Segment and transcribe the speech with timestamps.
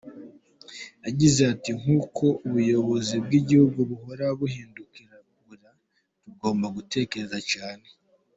[1.05, 5.69] Yagize ati “Nk’uko ubuyobozi bw’Igihugu buhora bubidukangurira,
[6.23, 7.87] tugomba gutekereza cyane.